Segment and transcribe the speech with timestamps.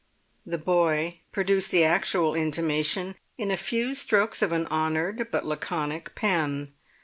[0.47, 6.15] The boy produced the actual intimation in a few strokes of an honoured but laconic
[6.15, 6.73] pen.